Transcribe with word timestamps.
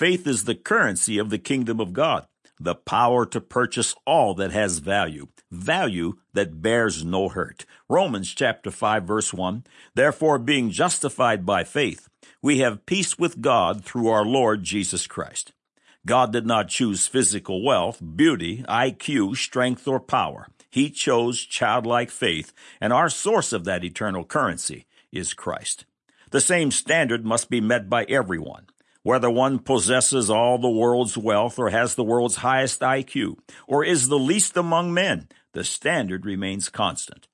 faith 0.00 0.26
is 0.26 0.44
the 0.44 0.54
currency 0.54 1.18
of 1.18 1.28
the 1.28 1.36
kingdom 1.36 1.78
of 1.78 1.92
God, 1.92 2.26
the 2.58 2.74
power 2.74 3.26
to 3.26 3.38
purchase 3.38 3.94
all 4.06 4.32
that 4.32 4.50
has 4.50 4.78
value, 4.78 5.26
value 5.50 6.14
that 6.32 6.62
bears 6.62 7.04
no 7.04 7.28
hurt. 7.28 7.66
Romans 7.86 8.32
chapter 8.32 8.70
5 8.70 9.04
verse 9.04 9.34
1. 9.34 9.62
Therefore, 9.94 10.38
being 10.38 10.70
justified 10.70 11.44
by 11.44 11.64
faith, 11.64 12.08
we 12.40 12.60
have 12.60 12.86
peace 12.86 13.18
with 13.18 13.42
God 13.42 13.84
through 13.84 14.08
our 14.08 14.24
Lord 14.24 14.64
Jesus 14.64 15.06
Christ. 15.06 15.52
God 16.06 16.32
did 16.32 16.46
not 16.46 16.68
choose 16.68 17.06
physical 17.06 17.62
wealth, 17.62 18.00
beauty, 18.16 18.64
IQ, 18.66 19.36
strength, 19.36 19.86
or 19.86 20.00
power. 20.00 20.48
He 20.70 20.88
chose 20.88 21.44
childlike 21.44 22.10
faith, 22.10 22.54
and 22.80 22.90
our 22.94 23.10
source 23.10 23.52
of 23.52 23.66
that 23.66 23.84
eternal 23.84 24.24
currency 24.24 24.86
is 25.12 25.34
Christ. 25.34 25.84
The 26.30 26.40
same 26.40 26.70
standard 26.70 27.26
must 27.26 27.50
be 27.50 27.60
met 27.60 27.90
by 27.90 28.04
everyone, 28.04 28.64
whether 29.02 29.30
one 29.30 29.58
possesses 29.58 30.28
all 30.28 30.58
the 30.58 30.68
world's 30.68 31.16
wealth 31.16 31.58
or 31.58 31.70
has 31.70 31.94
the 31.94 32.04
world's 32.04 32.36
highest 32.36 32.80
IQ, 32.80 33.38
or 33.66 33.84
is 33.84 34.08
the 34.08 34.18
least 34.18 34.56
among 34.56 34.92
men. 34.92 35.28
The 35.52 35.64
standard 35.64 36.26
remains 36.26 36.68
constant. 36.68 37.26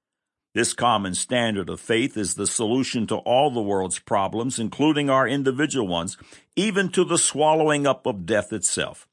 This 0.54 0.72
common 0.72 1.14
standard 1.14 1.68
of 1.68 1.80
faith 1.80 2.16
is 2.16 2.34
the 2.34 2.46
solution 2.46 3.06
to 3.08 3.16
all 3.16 3.50
the 3.50 3.60
world's 3.60 3.98
problems, 3.98 4.58
including 4.58 5.10
our 5.10 5.28
individual 5.28 5.86
ones, 5.86 6.16
even 6.54 6.88
to 6.90 7.04
the 7.04 7.18
swallowing 7.18 7.86
up 7.86 8.06
of 8.06 8.24
death 8.24 8.54
itself. 8.54 9.06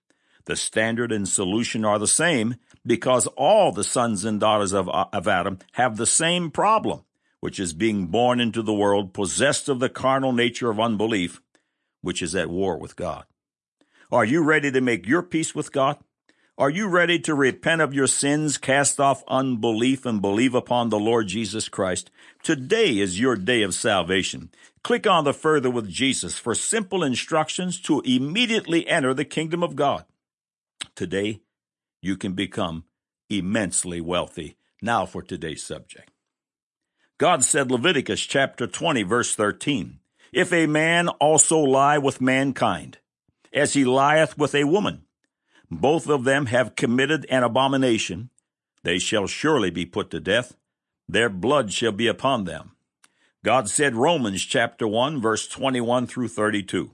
The 0.45 0.55
standard 0.55 1.11
and 1.11 1.27
solution 1.27 1.83
are 1.83 1.99
the 1.99 2.07
same 2.07 2.55
because 2.85 3.27
all 3.27 3.71
the 3.71 3.83
sons 3.83 4.23
and 4.23 4.39
daughters 4.39 4.71
of, 4.71 4.87
of 4.87 5.27
Adam 5.27 5.59
have 5.73 5.97
the 5.97 6.05
same 6.05 6.49
problem, 6.49 7.01
which 7.41 7.59
is 7.59 7.73
being 7.73 8.07
born 8.07 8.39
into 8.39 8.61
the 8.61 8.73
world 8.73 9.13
possessed 9.13 9.67
of 9.67 9.79
the 9.79 9.89
carnal 9.89 10.31
nature 10.31 10.69
of 10.69 10.79
unbelief, 10.79 11.41
which 12.03 12.21
is 12.21 12.35
at 12.35 12.49
war 12.49 12.77
with 12.77 12.95
God. 12.95 13.25
Are 14.11 14.25
you 14.25 14.43
ready 14.43 14.71
to 14.71 14.81
make 14.81 15.07
your 15.07 15.23
peace 15.23 15.55
with 15.55 15.71
God? 15.71 15.97
Are 16.55 16.69
you 16.69 16.87
ready 16.87 17.17
to 17.21 17.33
repent 17.33 17.81
of 17.81 17.95
your 17.95 18.05
sins, 18.05 18.59
cast 18.59 18.99
off 18.99 19.23
unbelief, 19.27 20.05
and 20.05 20.21
believe 20.21 20.53
upon 20.53 20.89
the 20.89 20.99
Lord 20.99 21.27
Jesus 21.27 21.67
Christ? 21.67 22.11
Today 22.43 22.99
is 22.99 23.19
your 23.19 23.35
day 23.35 23.63
of 23.63 23.73
salvation. 23.73 24.51
Click 24.83 25.07
on 25.07 25.23
the 25.23 25.33
Further 25.33 25.71
with 25.71 25.89
Jesus 25.89 26.37
for 26.37 26.53
simple 26.53 27.03
instructions 27.03 27.79
to 27.81 28.01
immediately 28.01 28.87
enter 28.87 29.15
the 29.15 29.25
kingdom 29.25 29.63
of 29.63 29.75
God. 29.75 30.05
Today, 30.93 31.41
you 32.03 32.17
can 32.17 32.33
become 32.33 32.83
immensely 33.29 33.99
wealthy. 33.99 34.57
Now 34.79 35.07
for 35.07 35.23
today's 35.23 35.63
subject. 35.63 36.11
God 37.17 37.43
said, 37.43 37.71
Leviticus 37.71 38.21
chapter 38.21 38.67
20, 38.67 39.01
verse 39.03 39.33
13, 39.33 39.99
If 40.33 40.51
a 40.51 40.65
man 40.65 41.09
also 41.09 41.59
lie 41.59 41.99
with 41.99 42.19
mankind, 42.19 42.97
as 43.53 43.73
he 43.73 43.85
lieth 43.85 44.35
with 44.35 44.55
a 44.55 44.63
woman, 44.63 45.03
both 45.69 46.09
of 46.09 46.23
them 46.23 46.47
have 46.47 46.75
committed 46.75 47.27
an 47.29 47.43
abomination. 47.43 48.31
They 48.83 48.97
shall 48.97 49.27
surely 49.27 49.69
be 49.69 49.85
put 49.85 50.09
to 50.09 50.19
death. 50.19 50.55
Their 51.07 51.29
blood 51.29 51.71
shall 51.71 51.91
be 51.91 52.07
upon 52.07 52.45
them. 52.45 52.71
God 53.45 53.69
said, 53.69 53.93
Romans 53.93 54.43
chapter 54.43 54.87
1, 54.87 55.21
verse 55.21 55.47
21 55.47 56.07
through 56.07 56.29
32. 56.29 56.91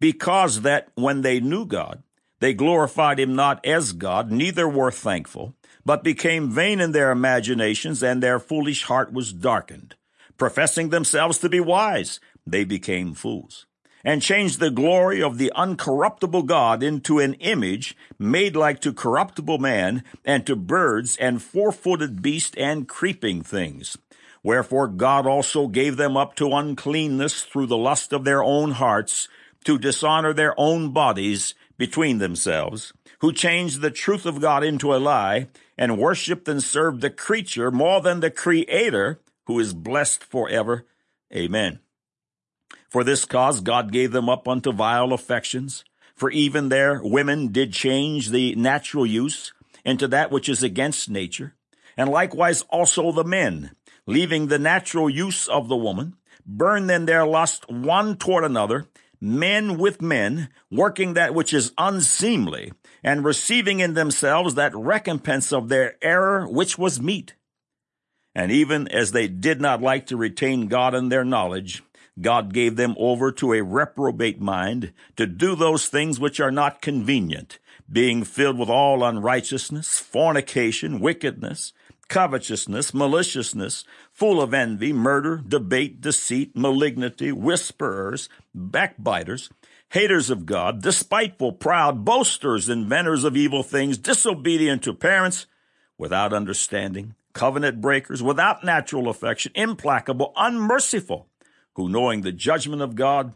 Because 0.00 0.62
that 0.62 0.88
when 0.94 1.20
they 1.20 1.40
knew 1.40 1.66
God, 1.66 2.02
they 2.40 2.54
glorified 2.54 3.20
him 3.20 3.36
not 3.36 3.64
as 3.66 3.92
God, 3.92 4.30
neither 4.30 4.66
were 4.66 4.90
thankful, 4.90 5.54
but 5.84 6.02
became 6.02 6.50
vain 6.50 6.80
in 6.80 6.92
their 6.92 7.10
imaginations, 7.10 8.02
and 8.02 8.22
their 8.22 8.38
foolish 8.38 8.84
heart 8.84 9.12
was 9.12 9.32
darkened. 9.32 9.94
Professing 10.38 10.88
themselves 10.88 11.38
to 11.38 11.48
be 11.48 11.60
wise, 11.60 12.18
they 12.46 12.64
became 12.64 13.14
fools 13.14 13.66
and 14.04 14.22
changed 14.22 14.58
the 14.58 14.70
glory 14.70 15.22
of 15.22 15.38
the 15.38 15.52
uncorruptible 15.54 16.46
God 16.46 16.82
into 16.82 17.18
an 17.18 17.34
image 17.34 17.96
made 18.18 18.56
like 18.56 18.80
to 18.80 18.92
corruptible 18.92 19.58
man, 19.58 20.02
and 20.24 20.46
to 20.46 20.56
birds, 20.56 21.16
and 21.18 21.42
four 21.42 21.72
footed 21.72 22.22
beasts, 22.22 22.56
and 22.56 22.88
creeping 22.88 23.42
things. 23.42 23.96
Wherefore 24.42 24.88
God 24.88 25.26
also 25.26 25.68
gave 25.68 25.96
them 25.96 26.16
up 26.16 26.34
to 26.36 26.52
uncleanness 26.52 27.44
through 27.44 27.66
the 27.66 27.76
lust 27.76 28.12
of 28.12 28.24
their 28.24 28.42
own 28.42 28.72
hearts, 28.72 29.28
to 29.64 29.78
dishonor 29.78 30.32
their 30.32 30.58
own 30.58 30.90
bodies 30.90 31.54
between 31.78 32.18
themselves, 32.18 32.92
who 33.20 33.32
changed 33.32 33.80
the 33.80 33.90
truth 33.90 34.26
of 34.26 34.40
God 34.40 34.64
into 34.64 34.94
a 34.94 34.98
lie, 34.98 35.46
and 35.78 35.98
worshipped 35.98 36.48
and 36.48 36.62
served 36.62 37.00
the 37.00 37.10
creature 37.10 37.70
more 37.70 38.00
than 38.00 38.20
the 38.20 38.30
Creator, 38.30 39.20
who 39.46 39.58
is 39.60 39.72
blessed 39.72 40.24
forever. 40.24 40.86
Amen. 41.34 41.78
For 42.92 43.04
this 43.04 43.24
cause 43.24 43.62
God 43.62 43.90
gave 43.90 44.12
them 44.12 44.28
up 44.28 44.46
unto 44.46 44.70
vile 44.70 45.14
affections. 45.14 45.82
For 46.14 46.30
even 46.30 46.68
their 46.68 47.00
women 47.02 47.48
did 47.48 47.72
change 47.72 48.28
the 48.28 48.54
natural 48.54 49.06
use 49.06 49.54
into 49.82 50.06
that 50.08 50.30
which 50.30 50.46
is 50.46 50.62
against 50.62 51.08
nature. 51.08 51.54
And 51.96 52.10
likewise 52.10 52.60
also 52.68 53.10
the 53.10 53.24
men, 53.24 53.70
leaving 54.06 54.48
the 54.48 54.58
natural 54.58 55.08
use 55.08 55.48
of 55.48 55.68
the 55.68 55.76
woman, 55.76 56.16
burn 56.44 56.90
in 56.90 57.06
their 57.06 57.24
lust 57.24 57.66
one 57.70 58.18
toward 58.18 58.44
another, 58.44 58.84
men 59.18 59.78
with 59.78 60.02
men, 60.02 60.50
working 60.70 61.14
that 61.14 61.34
which 61.34 61.54
is 61.54 61.72
unseemly, 61.78 62.74
and 63.02 63.24
receiving 63.24 63.80
in 63.80 63.94
themselves 63.94 64.54
that 64.56 64.76
recompense 64.76 65.50
of 65.50 65.70
their 65.70 65.96
error 66.02 66.46
which 66.46 66.76
was 66.76 67.00
meet. 67.00 67.36
And 68.34 68.52
even 68.52 68.86
as 68.88 69.12
they 69.12 69.28
did 69.28 69.62
not 69.62 69.80
like 69.80 70.08
to 70.08 70.18
retain 70.18 70.66
God 70.66 70.94
in 70.94 71.08
their 71.08 71.24
knowledge, 71.24 71.82
God 72.20 72.52
gave 72.52 72.76
them 72.76 72.94
over 72.98 73.32
to 73.32 73.54
a 73.54 73.62
reprobate 73.62 74.40
mind 74.40 74.92
to 75.16 75.26
do 75.26 75.54
those 75.54 75.86
things 75.86 76.20
which 76.20 76.40
are 76.40 76.50
not 76.50 76.82
convenient, 76.82 77.58
being 77.90 78.24
filled 78.24 78.58
with 78.58 78.68
all 78.68 79.02
unrighteousness, 79.02 79.98
fornication, 79.98 81.00
wickedness, 81.00 81.72
covetousness, 82.08 82.92
maliciousness, 82.92 83.84
full 84.10 84.42
of 84.42 84.52
envy, 84.52 84.92
murder, 84.92 85.42
debate, 85.46 86.00
deceit, 86.02 86.54
malignity, 86.54 87.32
whisperers, 87.32 88.28
backbiters, 88.54 89.48
haters 89.88 90.28
of 90.28 90.44
God, 90.44 90.82
despiteful, 90.82 91.52
proud, 91.52 92.04
boasters, 92.04 92.68
inventors 92.68 93.24
of 93.24 93.36
evil 93.36 93.62
things, 93.62 93.96
disobedient 93.96 94.82
to 94.82 94.92
parents, 94.92 95.46
without 95.96 96.32
understanding, 96.34 97.14
covenant 97.32 97.80
breakers, 97.80 98.22
without 98.22 98.64
natural 98.64 99.08
affection, 99.08 99.52
implacable, 99.54 100.32
unmerciful 100.36 101.28
who 101.74 101.88
knowing 101.88 102.20
the 102.20 102.32
judgment 102.32 102.82
of 102.82 102.94
God, 102.94 103.34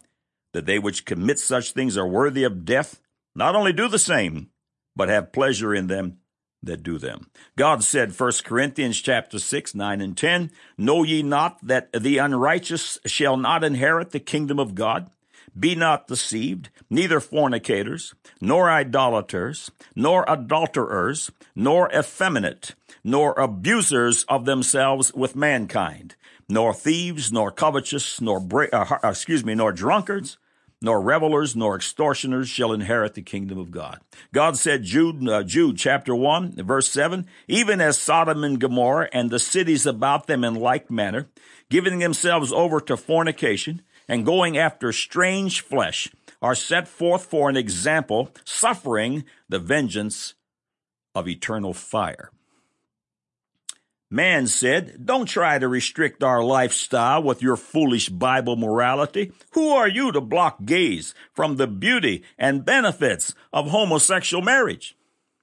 that 0.53 0.67
they 0.67 0.79
which 0.79 1.05
commit 1.05 1.39
such 1.39 1.73
things 1.73 1.97
are 1.97 2.07
worthy 2.07 2.45
of 2.45 2.65
death, 2.65 3.01
not 3.35 3.55
only 3.55 3.73
do 3.73 3.89
the 3.89 3.99
same, 3.99 4.51
but 4.95 5.09
have 5.09 5.33
pleasure 5.33 5.75
in 5.75 5.87
them 5.87 6.19
that 6.63 6.83
do 6.83 6.99
them. 6.99 7.31
God 7.57 7.85
said, 7.85 8.19
1 8.19 8.33
Corinthians 8.45 9.01
chapter 9.01 9.39
6, 9.39 9.75
9 9.75 10.01
and 10.01 10.17
10, 10.17 10.51
Know 10.79 11.03
ye 11.03 11.23
not 11.23 11.59
that 11.67 11.93
the 11.93 12.19
unrighteous 12.19 12.99
shall 13.07 13.37
not 13.37 13.65
inherit 13.65 14.11
the 14.11 14.21
kingdom 14.21 14.59
of 14.59 14.75
God? 14.75 15.11
Be 15.59 15.75
not 15.75 16.07
deceived, 16.07 16.69
neither 16.91 17.19
fornicators, 17.19 18.15
nor 18.41 18.71
idolaters, 18.71 19.71
nor 19.95 20.25
adulterers, 20.29 21.31
nor 21.55 21.91
effeminate, 21.93 22.75
nor 23.03 23.33
abusers 23.39 24.25
of 24.25 24.45
themselves 24.45 25.15
with 25.15 25.37
mankind, 25.37 26.15
nor 26.49 26.73
thieves, 26.73 27.33
nor 27.33 27.51
covetous, 27.51 28.21
nor 28.21 28.41
bra- 28.41 28.67
uh, 28.73 28.99
uh, 29.03 29.09
excuse 29.09 29.45
me, 29.45 29.55
nor 29.55 29.73
drunkards, 29.73 30.39
nor 30.81 31.01
revelers, 31.01 31.57
nor 31.57 31.77
extortioners 31.77 32.49
shall 32.49 32.73
inherit 32.73 33.15
the 33.15 33.23
kingdom 33.23 33.59
of 33.59 33.71
God. 33.71 34.01
God 34.33 34.57
said, 34.57 34.85
Jude, 34.85 35.27
uh, 35.29 35.43
Jude 35.43 35.79
chapter 35.79 36.15
1, 36.15 36.63
verse 36.65 36.89
7, 36.89 37.27
even 37.49 37.81
as 37.81 37.99
Sodom 37.99 38.45
and 38.45 38.61
Gomorrah 38.61 39.09
and 39.13 39.31
the 39.31 39.39
cities 39.39 39.87
about 39.87 40.27
them 40.27 40.45
in 40.45 40.55
like 40.55 40.91
manner, 40.91 41.29
giving 41.71 41.99
themselves 41.99 42.53
over 42.53 42.81
to 42.81 42.97
fornication 42.97 43.83
and 44.09 44.27
going 44.27 44.57
after 44.57 44.93
strange 44.93 45.61
flesh, 45.61 46.09
are 46.43 46.55
set 46.55 46.87
forth 46.87 47.25
for 47.25 47.49
an 47.49 47.57
example, 47.57 48.31
suffering 48.45 49.25
the 49.49 49.59
vengeance 49.59 50.35
of 51.15 51.27
eternal 51.27 51.73
fire. 51.73 52.31
Man 54.17 54.47
said, 54.47 55.05
Don't 55.05 55.27
try 55.27 55.59
to 55.59 55.69
restrict 55.69 56.25
our 56.25 56.43
lifestyle 56.43 57.23
with 57.23 57.43
your 57.43 57.57
foolish 57.59 58.09
Bible 58.09 58.57
morality. 58.57 59.31
Who 59.51 59.69
are 59.69 59.87
you 59.87 60.11
to 60.11 60.23
block 60.23 60.65
gays 60.65 61.15
from 61.35 61.57
the 61.57 61.67
beauty 61.67 62.25
and 62.39 62.65
benefits 62.65 63.35
of 63.53 63.69
homosexual 63.69 64.43
marriage? 64.43 64.97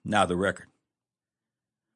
Now 0.03 0.25
the 0.25 0.35
record. 0.35 0.72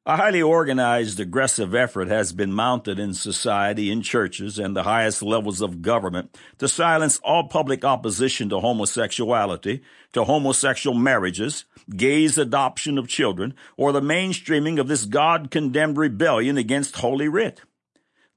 A 0.08 0.16
highly 0.16 0.40
organized, 0.40 1.20
aggressive 1.20 1.74
effort 1.74 2.08
has 2.08 2.32
been 2.32 2.50
mounted 2.50 2.98
in 2.98 3.12
society, 3.12 3.90
in 3.90 4.00
churches, 4.00 4.58
and 4.58 4.74
the 4.74 4.84
highest 4.84 5.22
levels 5.22 5.60
of 5.60 5.82
government 5.82 6.34
to 6.56 6.66
silence 6.66 7.20
all 7.22 7.46
public 7.46 7.84
opposition 7.84 8.48
to 8.48 8.60
homosexuality, 8.60 9.82
to 10.14 10.24
homosexual 10.24 10.96
marriages, 10.96 11.66
gays' 11.94 12.38
adoption 12.38 12.96
of 12.96 13.06
children, 13.06 13.52
or 13.76 13.92
the 13.92 14.00
mainstreaming 14.00 14.80
of 14.80 14.88
this 14.88 15.04
God 15.04 15.50
condemned 15.50 15.98
rebellion 15.98 16.56
against 16.56 16.96
Holy 16.96 17.28
Writ. 17.28 17.60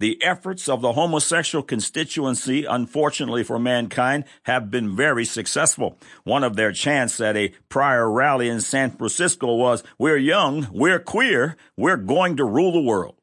The 0.01 0.17
efforts 0.23 0.67
of 0.67 0.81
the 0.81 0.93
homosexual 0.93 1.61
constituency, 1.61 2.65
unfortunately 2.65 3.43
for 3.43 3.59
mankind, 3.59 4.23
have 4.45 4.71
been 4.71 4.95
very 4.95 5.25
successful. 5.25 5.95
One 6.23 6.43
of 6.43 6.55
their 6.55 6.71
chants 6.71 7.21
at 7.21 7.37
a 7.37 7.53
prior 7.69 8.09
rally 8.09 8.49
in 8.49 8.61
San 8.61 8.89
Francisco 8.89 9.53
was, 9.53 9.83
We're 9.99 10.17
young, 10.17 10.67
we're 10.71 10.97
queer, 10.97 11.55
we're 11.77 11.97
going 11.97 12.35
to 12.37 12.45
rule 12.45 12.71
the 12.71 12.81
world. 12.81 13.20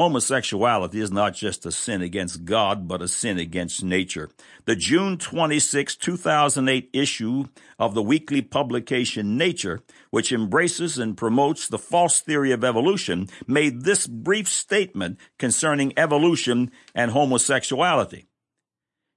Homosexuality 0.00 0.98
is 0.98 1.12
not 1.12 1.34
just 1.34 1.66
a 1.66 1.70
sin 1.70 2.00
against 2.00 2.46
God, 2.46 2.88
but 2.88 3.02
a 3.02 3.06
sin 3.06 3.38
against 3.38 3.84
nature. 3.84 4.30
The 4.64 4.74
June 4.74 5.18
26, 5.18 5.94
2008 5.96 6.88
issue 6.94 7.44
of 7.78 7.92
the 7.92 8.02
weekly 8.02 8.40
publication 8.40 9.36
Nature, 9.36 9.82
which 10.08 10.32
embraces 10.32 10.96
and 10.96 11.18
promotes 11.18 11.68
the 11.68 11.76
false 11.76 12.20
theory 12.20 12.50
of 12.50 12.64
evolution, 12.64 13.28
made 13.46 13.82
this 13.82 14.06
brief 14.06 14.48
statement 14.48 15.18
concerning 15.38 15.92
evolution 15.98 16.70
and 16.94 17.10
homosexuality. 17.10 18.24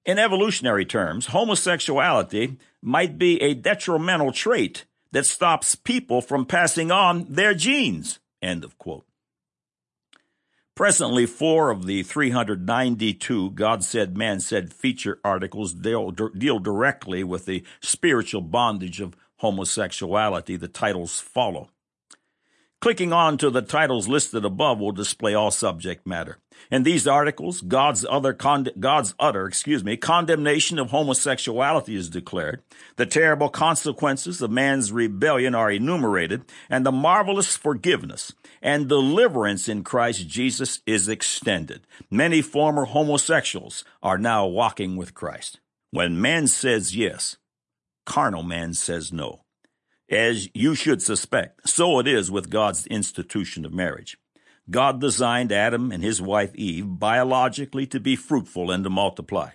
In 0.03 0.19
evolutionary 0.19 0.83
terms, 0.83 1.27
homosexuality 1.27 2.57
might 2.81 3.17
be 3.17 3.41
a 3.41 3.53
detrimental 3.53 4.33
trait 4.33 4.83
that 5.13 5.25
stops 5.25 5.75
people 5.75 6.19
from 6.19 6.45
passing 6.45 6.91
on 6.91 7.25
their 7.29 7.53
genes. 7.53 8.19
End 8.41 8.65
of 8.65 8.77
quote. 8.77 9.05
Presently, 10.75 11.27
four 11.27 11.69
of 11.69 11.85
the 11.85 12.01
392 12.01 13.51
God 13.51 13.83
Said, 13.83 14.17
Man 14.17 14.39
Said 14.39 14.73
feature 14.73 15.19
articles 15.23 15.71
deal, 15.71 16.09
deal 16.09 16.57
directly 16.57 17.23
with 17.23 17.45
the 17.45 17.63
spiritual 17.79 18.41
bondage 18.41 18.99
of 18.99 19.15
homosexuality. 19.37 20.55
The 20.55 20.67
titles 20.67 21.19
follow. 21.19 21.69
Clicking 22.81 23.13
on 23.13 23.37
to 23.37 23.51
the 23.51 23.61
titles 23.61 24.07
listed 24.07 24.43
above 24.43 24.79
will 24.79 24.91
display 24.91 25.35
all 25.35 25.51
subject 25.51 26.07
matter. 26.07 26.39
In 26.71 26.83
these 26.83 27.07
articles, 27.07 27.61
God's 27.61 28.05
other 28.09 28.33
con- 28.33 28.69
God's 28.79 29.13
utter, 29.19 29.45
excuse 29.47 29.83
me, 29.83 29.97
condemnation 29.97 30.79
of 30.79 30.91
homosexuality 30.91 31.95
is 31.95 32.09
declared. 32.09 32.61
The 32.95 33.05
terrible 33.05 33.49
consequences 33.49 34.41
of 34.41 34.51
man's 34.51 34.91
rebellion 34.91 35.55
are 35.55 35.71
enumerated, 35.71 36.45
and 36.69 36.85
the 36.85 36.91
marvelous 36.91 37.55
forgiveness 37.55 38.33
and 38.61 38.87
deliverance 38.87 39.67
in 39.67 39.83
Christ 39.83 40.27
Jesus 40.27 40.79
is 40.85 41.07
extended. 41.07 41.85
Many 42.09 42.41
former 42.41 42.85
homosexuals 42.85 43.83
are 44.01 44.17
now 44.17 44.45
walking 44.45 44.95
with 44.95 45.13
Christ. 45.13 45.59
When 45.91 46.19
man 46.19 46.47
says 46.47 46.95
yes, 46.95 47.37
carnal 48.05 48.43
man 48.43 48.73
says 48.73 49.13
no. 49.13 49.41
As 50.09 50.49
you 50.53 50.75
should 50.75 51.01
suspect, 51.01 51.67
so 51.69 51.99
it 51.99 52.07
is 52.07 52.29
with 52.29 52.49
God's 52.49 52.85
institution 52.87 53.65
of 53.65 53.73
marriage. 53.73 54.17
God 54.69 55.01
designed 55.01 55.51
Adam 55.51 55.91
and 55.91 56.01
his 56.01 56.21
wife 56.21 56.55
Eve 56.55 56.85
biologically 56.87 57.85
to 57.87 57.99
be 57.99 58.15
fruitful 58.15 58.71
and 58.71 58.83
to 58.83 58.89
multiply. 58.89 59.51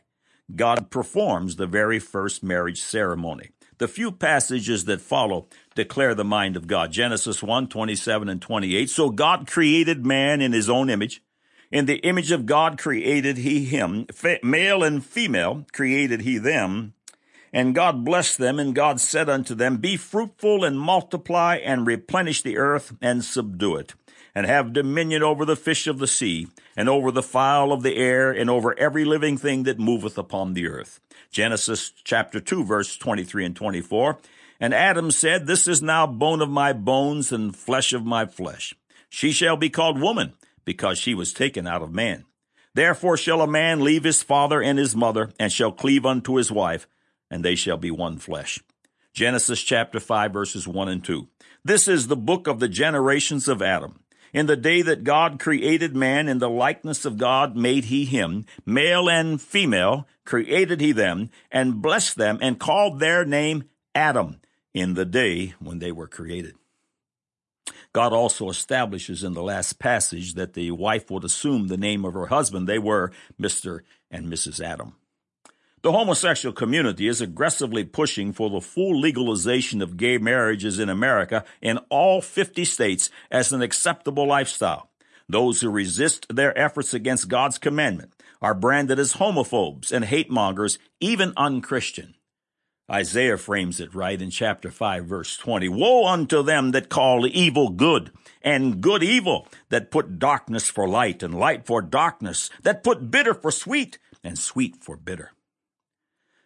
God 0.55 0.91
performs 0.91 1.57
the 1.57 1.67
very 1.67 1.99
first 1.99 2.43
marriage 2.43 2.81
ceremony. 2.81 3.51
The 3.79 3.89
few 3.89 4.11
passages 4.11 4.85
that 4.85 5.01
follow 5.01 5.47
declare 5.75 6.15
the 6.15 6.25
mind 6.25 6.57
of 6.57 6.67
God. 6.67 6.93
Genesis 6.93 7.43
1, 7.43 7.69
27 7.69 8.29
and 8.29 8.43
28. 8.43 8.91
So 8.91 9.11
God 9.11 9.47
created 9.47 10.05
man 10.05 10.41
in 10.41 10.53
his 10.53 10.69
own 10.69 10.91
image. 10.91 11.23
In 11.71 11.87
the 11.87 11.99
image 11.99 12.31
of 12.31 12.47
God 12.47 12.79
created 12.79 13.39
he 13.39 13.65
him. 13.65 14.07
male 14.43 14.83
and 14.83 15.05
female 15.05 15.65
created 15.73 16.23
he 16.23 16.39
them. 16.39 16.95
And 17.53 17.75
God 17.75 18.05
blessed 18.05 18.39
them, 18.39 18.59
and 18.59 18.75
God 18.75 19.01
said 19.01 19.31
unto 19.31 19.55
them, 19.55 19.79
Be 19.79 19.97
fruitful 19.97 20.65
and 20.65 20.79
multiply 20.79 21.57
and 21.57 21.87
replenish 21.87 22.43
the 22.43 22.59
earth 22.59 22.95
and 23.01 23.25
subdue 23.25 23.77
it 23.77 23.95
and 24.39 24.47
have 24.47 24.73
dominion 24.73 25.21
over 25.21 25.45
the 25.45 25.57
fish 25.57 25.89
of 25.89 25.99
the 25.99 26.07
sea, 26.07 26.47
and 26.77 26.89
over 26.89 27.11
the 27.11 27.25
fowl 27.25 27.73
of 27.73 27.83
the 27.83 27.97
air, 27.97 28.31
and 28.31 28.49
over 28.49 28.79
every 28.79 29.05
living 29.05 29.37
thing 29.37 29.65
that 29.65 29.81
moveth 29.81 30.17
upon 30.17 30.55
the 30.55 30.69
earth. 30.69 31.01
Genesis 31.33 31.91
chapter 32.05 32.39
2 32.39 32.63
verse 32.63 32.97
23 32.97 33.47
and 33.47 33.57
24. 33.57 34.19
And 34.61 34.73
Adam 34.73 35.11
said, 35.11 35.49
This 35.49 35.67
is 35.67 35.83
now 35.83 36.07
bone 36.07 36.41
of 36.41 36.49
my 36.49 36.73
bones 36.73 37.33
and 37.33 37.57
flesh 37.57 37.93
of 37.93 38.07
my 38.07 38.27
flesh. 38.27 38.77
She 39.09 39.33
shall 39.33 39.57
be 39.57 39.71
called 39.71 40.01
woman, 40.01 40.35
because 40.65 40.99
she 40.99 41.15
was 41.15 41.33
taken 41.33 41.67
out 41.67 41.83
of 41.83 41.93
man. 41.93 42.25
Therefore 42.75 43.17
shall 43.17 43.43
a 43.43 43.49
man 43.49 43.81
leave 43.81 44.05
his 44.05 44.23
father 44.23 44.63
and 44.63 44.79
his 44.79 44.95
mother, 44.95 45.33
and 45.41 45.51
shall 45.51 45.73
cleave 45.73 46.07
unto 46.07 46.37
his 46.37 46.53
wife, 46.53 46.87
and 47.29 47.45
they 47.45 47.57
shall 47.57 47.77
be 47.77 47.91
one 47.91 48.19
flesh. 48.19 48.61
Genesis 49.13 49.61
chapter 49.65 49.99
5 49.99 50.33
verses 50.33 50.69
1 50.69 50.89
and 50.89 51.05
2. 51.05 51.27
This 51.65 51.89
is 51.89 52.07
the 52.07 52.17
book 52.17 52.47
of 52.47 52.61
the 52.61 52.69
generations 52.69 53.49
of 53.49 53.61
Adam. 53.61 53.99
In 54.33 54.47
the 54.47 54.57
day 54.57 54.83
that 54.83 55.05
God 55.05 55.39
created 55.39 55.97
man 55.97 56.29
in 56.29 56.39
the 56.39 56.51
likeness 56.51 57.05
of 57.05 57.17
God 57.17 57.57
made 57.57 57.87
he 57.87 58.05
him, 58.05 58.45
male 58.67 59.09
and 59.09 59.41
female 59.41 60.07
created 60.25 60.81
he 60.81 60.93
them, 60.93 61.31
and 61.51 61.81
blessed 61.81 62.17
them, 62.17 62.39
and 62.43 62.61
called 62.61 63.01
their 63.01 63.25
name 63.25 63.65
Adam 63.95 64.41
in 64.75 64.95
the 64.95 65.07
day 65.07 65.55
when 65.59 65.79
they 65.79 65.93
were 65.93 66.07
created. 66.07 66.55
God 67.93 68.13
also 68.13 68.51
establishes 68.51 69.25
in 69.25 69.33
the 69.33 69.43
last 69.43 69.79
passage 69.79 70.35
that 70.35 70.53
the 70.53 70.71
wife 70.73 71.11
would 71.11 71.25
assume 71.25 71.69
the 71.69 71.79
name 71.79 72.05
of 72.05 72.15
her 72.15 72.27
husband. 72.27 72.69
They 72.69 72.79
were 72.79 73.13
Mr. 73.41 73.81
and 74.11 74.27
Mrs. 74.27 74.63
Adam. 74.63 74.95
The 75.81 75.93
homosexual 75.93 76.53
community 76.53 77.07
is 77.07 77.21
aggressively 77.21 77.85
pushing 77.85 78.33
for 78.33 78.51
the 78.51 78.61
full 78.61 78.99
legalization 78.99 79.81
of 79.81 79.97
gay 79.97 80.19
marriages 80.19 80.81
in 80.81 80.89
America 80.89 81.45
in 81.63 81.79
all 81.89 82.21
50 82.21 82.65
states 82.65 83.11
as 83.31 83.53
an 83.53 83.63
acceptable 83.63 84.27
lifestyle. 84.27 84.91
Those 85.29 85.61
who 85.61 85.71
resist 85.71 86.27
their 86.35 86.57
efforts 86.59 86.95
against 86.95 87.29
God's 87.29 87.59
commandment 87.59 88.13
are 88.43 88.55
branded 88.55 88.99
as 88.99 89.15
homophobes 89.15 89.93
and 89.93 90.05
hate 90.05 90.31
mongers, 90.31 90.81
even 90.99 91.33
unchristian. 91.37 92.15
Isaiah 92.91 93.37
frames 93.37 93.79
it 93.79 93.95
right 93.95 94.21
in 94.21 94.31
chapter 94.31 94.73
5 94.73 95.05
verse 95.05 95.37
20. 95.37 95.69
Woe 95.69 96.09
unto 96.09 96.43
them 96.43 96.73
that 96.73 96.89
call 96.89 97.25
evil 97.25 97.69
good 97.69 98.11
and 98.43 98.81
good 98.81 99.05
evil, 99.05 99.47
that 99.69 99.93
put 99.93 100.19
darkness 100.19 100.69
for 100.69 100.89
light 100.89 101.23
and 101.23 101.39
light 101.39 101.67
for 101.67 101.83
darkness, 101.83 102.51
that 102.63 102.83
put 102.83 103.13
bitter 103.13 103.35
for 103.35 103.53
sweet 103.53 103.99
and 104.25 104.37
sweet 104.37 104.83
for 104.83 104.97
bitter. 104.97 105.33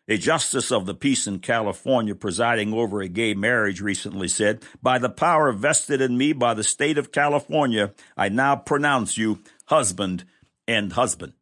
A 0.08 0.19
justice 0.19 0.72
of 0.72 0.84
the 0.84 0.94
peace 0.94 1.28
in 1.28 1.38
California 1.38 2.16
presiding 2.16 2.72
over 2.72 3.00
a 3.00 3.08
gay 3.08 3.34
marriage 3.34 3.81
recently 3.81 4.26
said, 4.26 4.64
By 4.82 4.99
the 4.99 5.08
power 5.08 5.52
vested 5.52 6.00
in 6.00 6.19
me 6.19 6.32
by 6.32 6.54
the 6.54 6.64
state 6.64 6.99
of 6.99 7.12
California, 7.12 7.94
I 8.16 8.28
now 8.28 8.56
pronounce 8.56 9.16
you 9.16 9.38
husband 9.66 10.25
and 10.66 10.93
husband. 10.93 11.34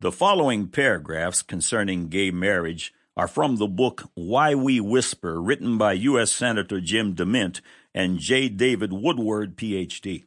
The 0.00 0.12
following 0.12 0.68
paragraphs 0.68 1.42
concerning 1.42 2.08
gay 2.08 2.30
marriage 2.30 2.94
are 3.18 3.28
from 3.28 3.56
the 3.56 3.66
book 3.66 4.04
Why 4.14 4.54
We 4.54 4.80
Whisper, 4.80 5.40
written 5.40 5.76
by 5.76 5.92
U.S. 5.92 6.32
Senator 6.32 6.80
Jim 6.80 7.14
DeMint 7.14 7.60
and 7.94 8.18
J. 8.18 8.48
David 8.48 8.94
Woodard, 8.94 9.58
Ph.D. 9.58 10.24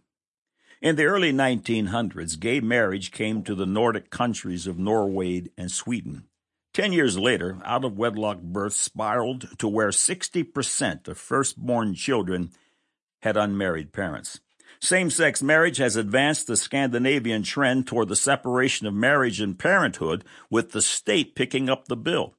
In 0.80 0.96
the 0.96 1.06
early 1.06 1.34
1900s, 1.34 2.40
gay 2.40 2.60
marriage 2.60 3.12
came 3.12 3.42
to 3.44 3.56
the 3.56 3.66
Nordic 3.66 4.12
countries 4.12 4.68
of 4.68 4.78
Norway 4.78 5.46
and 5.58 5.72
Sweden. 5.72 6.26
Ten 6.74 6.94
years 6.94 7.18
later, 7.18 7.60
out 7.66 7.84
of 7.84 7.98
wedlock 7.98 8.42
births 8.42 8.80
spiraled 8.80 9.58
to 9.58 9.68
where 9.68 9.90
60% 9.90 11.08
of 11.08 11.18
firstborn 11.18 11.96
children 11.96 12.52
had 13.22 13.38
unmarried 13.38 13.92
parents. 13.92 14.40
Same 14.80 15.10
sex 15.10 15.42
marriage 15.42 15.78
has 15.78 15.96
advanced 15.96 16.48
the 16.48 16.56
Scandinavian 16.56 17.44
trend 17.44 17.88
toward 17.88 18.08
the 18.08 18.16
separation 18.16 18.88
of 18.88 18.94
marriage 18.94 19.42
and 19.42 19.58
parenthood, 19.58 20.24
with 20.50 20.72
the 20.72 20.82
state 20.82 21.36
picking 21.36 21.70
up 21.70 21.88
the 21.88 21.98
bill. 21.98 22.36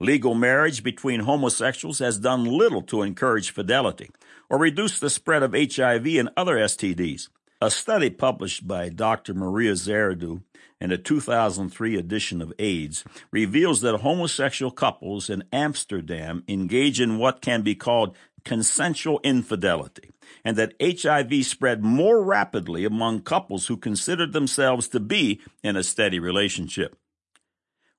Legal 0.00 0.34
marriage 0.34 0.82
between 0.82 1.20
homosexuals 1.20 1.98
has 1.98 2.18
done 2.18 2.44
little 2.44 2.82
to 2.82 3.02
encourage 3.02 3.50
fidelity 3.50 4.10
or 4.48 4.58
reduce 4.58 4.98
the 4.98 5.10
spread 5.10 5.42
of 5.42 5.52
HIV 5.52 6.06
and 6.06 6.30
other 6.36 6.56
STDs. 6.56 7.28
A 7.60 7.70
study 7.70 8.10
published 8.10 8.66
by 8.66 8.88
Dr. 8.88 9.34
Maria 9.34 9.72
Xiridou 9.72 10.42
in 10.80 10.90
a 10.90 10.98
2003 10.98 11.96
edition 11.96 12.42
of 12.42 12.52
AIDS 12.58 13.04
reveals 13.30 13.80
that 13.80 14.00
homosexual 14.00 14.70
couples 14.70 15.30
in 15.30 15.44
Amsterdam 15.52 16.44
engage 16.48 17.00
in 17.00 17.18
what 17.18 17.40
can 17.40 17.62
be 17.62 17.74
called 17.74 18.16
consensual 18.44 19.20
infidelity, 19.24 20.10
and 20.44 20.56
that 20.56 20.74
HIV 20.80 21.46
spread 21.46 21.82
more 21.82 22.22
rapidly 22.22 22.84
among 22.84 23.22
couples 23.22 23.66
who 23.66 23.76
considered 23.76 24.32
themselves 24.32 24.88
to 24.88 25.00
be 25.00 25.40
in 25.62 25.76
a 25.76 25.82
steady 25.82 26.18
relationship. 26.18 26.96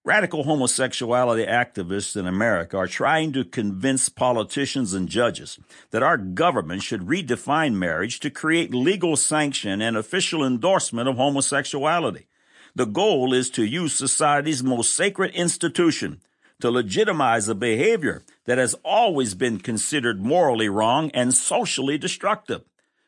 Radical 0.04 0.44
homosexuality 0.44 1.48
activists 1.48 2.16
in 2.16 2.28
America 2.28 2.78
are 2.78 2.86
trying 2.86 3.34
to 3.34 3.44
convince 3.44 4.08
politicians 4.08 4.94
and 4.94 5.10
judges 5.10 5.58
that 5.90 6.04
our 6.04 6.16
government 6.16 6.84
should 6.84 7.08
redefine 7.08 7.74
marriage 7.74 8.20
to 8.20 8.30
create 8.30 8.72
legal 8.72 9.16
sanction 9.16 9.82
and 9.82 9.98
official 9.98 10.46
endorsement 10.46 11.10
of 11.10 11.16
homosexuality. 11.16 12.28
The 12.76 12.86
goal 12.86 13.34
is 13.34 13.50
to 13.52 13.64
use 13.64 13.94
society's 13.94 14.62
most 14.62 14.94
sacred 14.94 15.34
institution 15.34 16.22
to 16.60 16.70
legitimize 16.70 17.48
a 17.48 17.56
behavior 17.56 18.24
that 18.46 18.58
has 18.58 18.76
always 18.84 19.34
been 19.34 19.60
considered 19.60 20.22
morally 20.22 20.68
wrong 20.68 21.10
and 21.14 21.34
socially 21.34 21.98
destructive. 21.98 22.64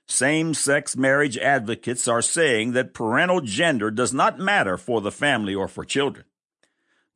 Same 0.07 0.53
sex 0.53 0.95
marriage 0.95 1.37
advocates 1.37 2.07
are 2.07 2.21
saying 2.21 2.71
that 2.71 2.93
parental 2.93 3.41
gender 3.41 3.91
does 3.91 4.13
not 4.13 4.39
matter 4.39 4.77
for 4.77 5.01
the 5.01 5.11
family 5.11 5.53
or 5.53 5.67
for 5.67 5.83
children. 5.83 6.25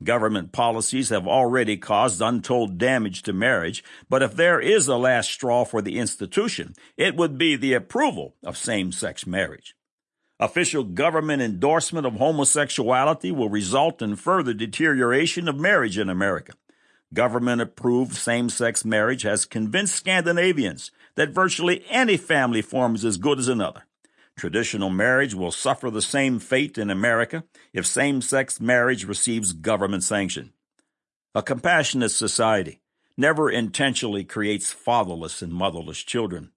Government 0.03 0.51
policies 0.51 1.07
have 1.09 1.27
already 1.27 1.77
caused 1.77 2.21
untold 2.21 2.77
damage 2.77 3.21
to 3.23 3.33
marriage, 3.33 3.81
but 4.09 4.21
if 4.21 4.35
there 4.35 4.59
is 4.59 4.89
a 4.89 4.97
last 4.97 5.31
straw 5.31 5.63
for 5.63 5.81
the 5.81 5.99
institution, 5.99 6.73
it 6.97 7.15
would 7.15 7.37
be 7.37 7.55
the 7.55 7.75
approval 7.75 8.35
of 8.43 8.57
same 8.57 8.91
sex 8.91 9.25
marriage. 9.25 9.75
Official 10.41 10.83
government 10.83 11.39
endorsement 11.39 12.07
of 12.07 12.13
homosexuality 12.13 13.31
will 13.31 13.47
result 13.47 14.01
in 14.01 14.15
further 14.15 14.55
deterioration 14.55 15.47
of 15.47 15.55
marriage 15.55 15.99
in 15.99 16.09
America. 16.09 16.53
Government 17.13 17.61
approved 17.61 18.15
same 18.15 18.49
sex 18.49 18.83
marriage 18.83 19.21
has 19.21 19.45
convinced 19.45 19.95
Scandinavians 19.95 20.89
that 21.13 21.29
virtually 21.29 21.85
any 21.91 22.17
family 22.17 22.63
form 22.63 22.95
is 22.95 23.05
as 23.05 23.17
good 23.17 23.37
as 23.37 23.47
another. 23.47 23.83
Traditional 24.35 24.89
marriage 24.89 25.35
will 25.35 25.51
suffer 25.51 25.91
the 25.91 26.01
same 26.01 26.39
fate 26.39 26.79
in 26.79 26.89
America 26.89 27.43
if 27.71 27.85
same 27.85 28.19
sex 28.19 28.59
marriage 28.59 29.05
receives 29.05 29.53
government 29.53 30.03
sanction. 30.03 30.53
A 31.35 31.43
compassionate 31.43 32.11
society 32.11 32.81
never 33.15 33.51
intentionally 33.51 34.23
creates 34.23 34.71
fatherless 34.71 35.43
and 35.43 35.53
motherless 35.53 35.99
children. 35.99 36.50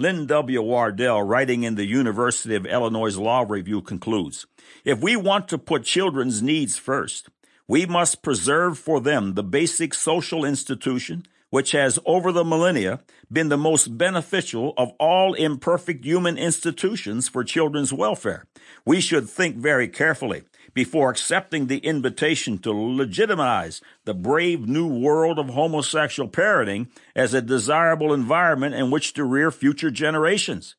Lynn 0.00 0.26
W. 0.26 0.62
Wardle, 0.62 1.24
writing 1.24 1.64
in 1.64 1.74
the 1.74 1.84
University 1.84 2.54
of 2.54 2.64
Illinois 2.64 3.16
Law 3.16 3.44
Review, 3.48 3.82
concludes 3.82 4.46
If 4.84 5.00
we 5.00 5.16
want 5.16 5.48
to 5.48 5.58
put 5.58 5.82
children's 5.82 6.40
needs 6.40 6.78
first, 6.78 7.28
we 7.66 7.84
must 7.84 8.22
preserve 8.22 8.78
for 8.78 9.00
them 9.00 9.34
the 9.34 9.42
basic 9.42 9.92
social 9.92 10.44
institution 10.44 11.24
which 11.50 11.72
has 11.72 11.98
over 12.06 12.30
the 12.30 12.44
millennia 12.44 13.00
been 13.32 13.48
the 13.48 13.56
most 13.56 13.98
beneficial 13.98 14.72
of 14.76 14.92
all 15.00 15.34
imperfect 15.34 16.04
human 16.04 16.38
institutions 16.38 17.26
for 17.26 17.42
children's 17.42 17.92
welfare. 17.92 18.44
We 18.84 19.00
should 19.00 19.28
think 19.28 19.56
very 19.56 19.88
carefully 19.88 20.44
before 20.78 21.10
accepting 21.10 21.66
the 21.66 21.78
invitation 21.78 22.56
to 22.56 22.70
legitimize 22.70 23.80
the 24.04 24.14
brave 24.14 24.68
new 24.68 24.86
world 24.86 25.36
of 25.36 25.48
homosexual 25.48 26.30
parenting 26.30 26.86
as 27.16 27.34
a 27.34 27.42
desirable 27.42 28.12
environment 28.12 28.76
in 28.76 28.88
which 28.88 29.12
to 29.12 29.24
rear 29.24 29.50
future 29.50 29.90
generations. 29.90 30.76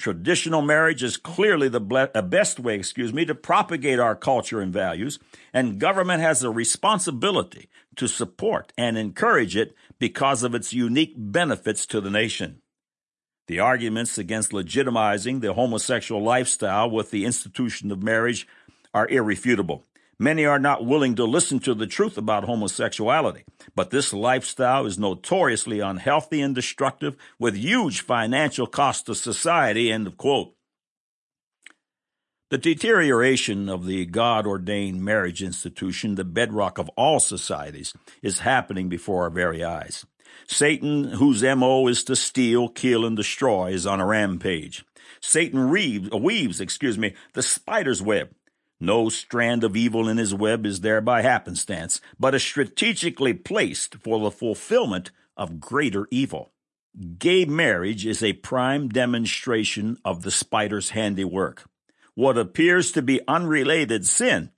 Traditional 0.00 0.62
marriage 0.62 1.02
is 1.02 1.18
clearly 1.18 1.68
the 1.68 1.78
best 2.26 2.58
way, 2.58 2.76
excuse 2.76 3.12
me, 3.12 3.26
to 3.26 3.34
propagate 3.34 3.98
our 3.98 4.16
culture 4.16 4.62
and 4.62 4.72
values, 4.72 5.18
and 5.52 5.78
government 5.78 6.22
has 6.22 6.42
a 6.42 6.48
responsibility 6.48 7.68
to 7.96 8.08
support 8.08 8.72
and 8.78 8.96
encourage 8.96 9.56
it 9.56 9.76
because 9.98 10.42
of 10.42 10.54
its 10.54 10.72
unique 10.72 11.12
benefits 11.18 11.84
to 11.84 12.00
the 12.00 12.08
nation. 12.08 12.62
The 13.46 13.60
arguments 13.60 14.16
against 14.16 14.52
legitimizing 14.52 15.42
the 15.42 15.52
homosexual 15.52 16.22
lifestyle 16.22 16.88
with 16.90 17.10
the 17.10 17.26
institution 17.26 17.92
of 17.92 18.02
marriage 18.02 18.48
are 18.94 19.08
irrefutable. 19.08 19.84
Many 20.18 20.46
are 20.46 20.60
not 20.60 20.86
willing 20.86 21.16
to 21.16 21.24
listen 21.24 21.58
to 21.60 21.74
the 21.74 21.88
truth 21.88 22.16
about 22.16 22.44
homosexuality, 22.44 23.42
but 23.74 23.90
this 23.90 24.12
lifestyle 24.12 24.86
is 24.86 24.98
notoriously 24.98 25.80
unhealthy 25.80 26.40
and 26.40 26.54
destructive 26.54 27.16
with 27.38 27.56
huge 27.56 28.00
financial 28.00 28.68
costs 28.68 29.02
to 29.02 29.14
society. 29.16 29.90
End 29.90 30.06
of 30.06 30.16
quote. 30.16 30.54
The 32.50 32.58
deterioration 32.58 33.68
of 33.68 33.86
the 33.86 34.06
God 34.06 34.46
ordained 34.46 35.02
marriage 35.02 35.42
institution, 35.42 36.14
the 36.14 36.22
bedrock 36.24 36.78
of 36.78 36.88
all 36.90 37.18
societies, 37.18 37.92
is 38.22 38.40
happening 38.40 38.88
before 38.88 39.24
our 39.24 39.30
very 39.30 39.64
eyes. 39.64 40.06
Satan, 40.46 41.04
whose 41.04 41.42
MO 41.42 41.88
is 41.88 42.04
to 42.04 42.14
steal, 42.14 42.68
kill, 42.68 43.04
and 43.04 43.16
destroy, 43.16 43.72
is 43.72 43.86
on 43.86 44.00
a 44.00 44.06
rampage. 44.06 44.84
Satan 45.20 45.70
weaves 45.70 46.60
excuse 46.60 46.98
me, 46.98 47.14
the 47.32 47.42
spider's 47.42 48.02
web 48.02 48.30
no 48.84 49.08
strand 49.08 49.64
of 49.64 49.76
evil 49.76 50.08
in 50.08 50.16
his 50.16 50.34
web 50.34 50.66
is 50.66 50.80
there 50.80 51.00
by 51.00 51.22
happenstance, 51.22 52.00
but 52.18 52.34
is 52.34 52.42
strategically 52.42 53.32
placed 53.32 53.96
for 53.96 54.20
the 54.20 54.30
fulfillment 54.30 55.10
of 55.36 55.60
greater 55.60 56.06
evil. 56.10 56.52
Gay 57.18 57.44
marriage 57.44 58.06
is 58.06 58.22
a 58.22 58.34
prime 58.34 58.88
demonstration 58.88 59.98
of 60.04 60.22
the 60.22 60.30
spider's 60.30 60.90
handiwork. 60.90 61.64
What 62.14 62.38
appears 62.38 62.92
to 62.92 63.02
be 63.02 63.20
unrelated 63.26 64.06
sin, 64.06 64.50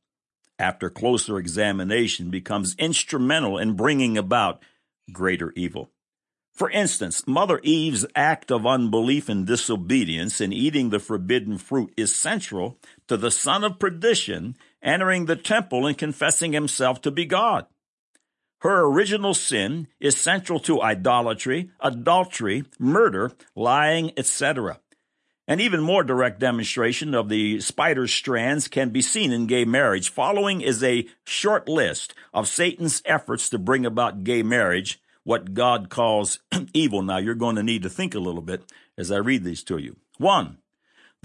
after 0.58 0.90
closer 0.90 1.38
examination, 1.38 2.28
becomes 2.28 2.74
instrumental 2.78 3.56
in 3.56 3.74
bringing 3.74 4.18
about 4.18 4.62
greater 5.12 5.52
evil. 5.56 5.90
For 6.52 6.70
instance, 6.70 7.26
Mother 7.26 7.60
Eve's 7.62 8.06
act 8.14 8.50
of 8.50 8.66
unbelief 8.66 9.28
and 9.28 9.46
disobedience 9.46 10.40
in 10.40 10.54
eating 10.54 10.88
the 10.88 10.98
forbidden 10.98 11.58
fruit 11.58 11.92
is 11.98 12.14
central 12.14 12.78
to 13.08 13.16
the 13.16 13.30
son 13.30 13.64
of 13.64 13.78
perdition 13.78 14.56
entering 14.82 15.26
the 15.26 15.36
temple 15.36 15.86
and 15.86 15.96
confessing 15.98 16.52
himself 16.52 17.00
to 17.02 17.10
be 17.10 17.24
God. 17.24 17.66
Her 18.60 18.86
original 18.86 19.34
sin 19.34 19.88
is 20.00 20.16
central 20.16 20.58
to 20.60 20.80
idolatry, 20.80 21.70
adultery, 21.80 22.64
murder, 22.78 23.32
lying, 23.54 24.12
etc. 24.16 24.80
An 25.48 25.60
even 25.60 25.80
more 25.80 26.02
direct 26.02 26.40
demonstration 26.40 27.14
of 27.14 27.28
the 27.28 27.60
spider's 27.60 28.12
strands 28.12 28.66
can 28.66 28.90
be 28.90 29.02
seen 29.02 29.32
in 29.32 29.46
gay 29.46 29.64
marriage. 29.64 30.08
Following 30.08 30.60
is 30.60 30.82
a 30.82 31.06
short 31.24 31.68
list 31.68 32.14
of 32.34 32.48
Satan's 32.48 33.02
efforts 33.04 33.48
to 33.50 33.58
bring 33.58 33.86
about 33.86 34.24
gay 34.24 34.42
marriage 34.42 35.00
what 35.22 35.54
God 35.54 35.88
calls 35.88 36.40
evil. 36.72 37.02
Now, 37.02 37.18
you're 37.18 37.34
going 37.34 37.56
to 37.56 37.62
need 37.62 37.82
to 37.82 37.90
think 37.90 38.14
a 38.14 38.20
little 38.20 38.42
bit 38.42 38.62
as 38.96 39.12
I 39.12 39.16
read 39.18 39.44
these 39.44 39.62
to 39.64 39.78
you. 39.78 39.96
One, 40.18 40.58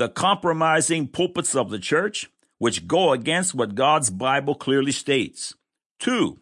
the 0.01 0.09
compromising 0.09 1.07
pulpits 1.07 1.55
of 1.55 1.69
the 1.69 1.77
church, 1.77 2.27
which 2.57 2.87
go 2.87 3.11
against 3.11 3.53
what 3.53 3.75
God's 3.75 4.09
Bible 4.09 4.55
clearly 4.55 4.91
states. 4.91 5.53
Two, 5.99 6.39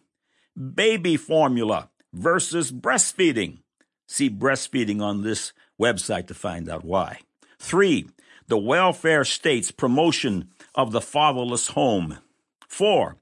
baby 0.56 1.18
formula 1.18 1.90
versus 2.14 2.72
breastfeeding. 2.72 3.58
See 4.08 4.30
breastfeeding 4.30 5.02
on 5.02 5.24
this 5.24 5.52
website 5.78 6.28
to 6.28 6.34
find 6.34 6.70
out 6.70 6.86
why. 6.86 7.20
Three, 7.60 8.08
the 8.48 8.58
welfare 8.58 9.26
state's 9.26 9.72
promotion 9.72 10.52
of 10.74 10.94
the 10.94 11.02
fatherless 11.02 11.68
home. 11.68 12.20
Four, 12.66 13.18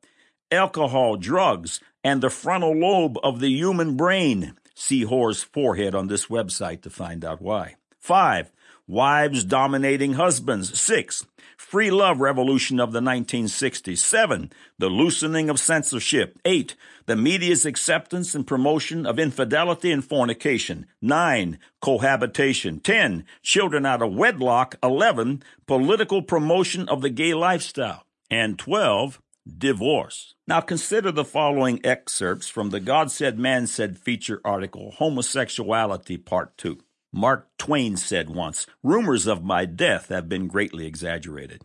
alcohol, 0.52 1.16
drugs, 1.16 1.80
and 2.04 2.22
the 2.22 2.30
frontal 2.30 2.78
lobe 2.78 3.18
of 3.24 3.40
the 3.40 3.50
human 3.50 3.98
brain. 3.98 4.54
See 4.76 5.02
Hoare's 5.02 5.42
forehead 5.42 5.96
on 5.96 6.06
this 6.06 6.28
website 6.28 6.84
to 6.84 6.92
find 6.92 7.26
out 7.26 7.42
why. 7.42 7.78
Five, 8.08 8.54
wives 8.88 9.44
dominating 9.44 10.14
husbands. 10.14 10.80
Six, 10.80 11.26
free 11.58 11.92
love 11.92 12.22
revolution 12.22 12.80
of 12.80 12.94
the 12.94 13.02
1960s. 13.02 13.98
Seven, 13.98 14.50
the 14.80 14.88
loosening 14.88 15.50
of 15.50 15.60
censorship. 15.60 16.40
Eight, 16.46 16.78
the 17.06 17.18
media's 17.18 17.66
acceptance 17.66 18.34
and 18.34 18.48
promotion 18.48 19.06
of 19.06 19.20
infidelity 19.20 19.92
and 19.92 20.06
fornication. 20.06 20.86
Nine, 21.02 21.60
cohabitation. 21.82 22.80
Ten, 22.80 23.26
children 23.44 23.86
out 23.86 24.02
of 24.02 24.14
wedlock. 24.14 24.76
Eleven, 24.82 25.44
political 25.66 26.22
promotion 26.22 26.88
of 26.88 27.02
the 27.02 27.10
gay 27.10 27.34
lifestyle. 27.34 28.06
And 28.32 28.58
twelve, 28.58 29.22
divorce. 29.46 30.34
Now 30.48 30.62
consider 30.62 31.12
the 31.12 31.26
following 31.26 31.86
excerpts 31.86 32.48
from 32.48 32.70
the 32.70 32.80
God 32.80 33.12
Said 33.12 33.38
Man 33.38 33.68
Said 33.68 34.00
feature 34.00 34.40
article, 34.46 34.92
Homosexuality 34.92 36.16
Part 36.16 36.58
2. 36.58 36.78
Mark 37.14 37.48
Twain 37.58 37.98
said 37.98 38.30
once, 38.30 38.68
Rumors 38.84 39.28
of 39.28 39.44
my 39.44 39.66
death 39.66 40.10
have 40.10 40.28
been 40.28 40.48
greatly 40.48 40.86
exaggerated. 40.86 41.64